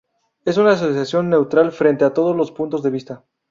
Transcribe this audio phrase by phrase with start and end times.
[0.45, 3.23] Es una Asociación neutral frente a todos los puntos de vista.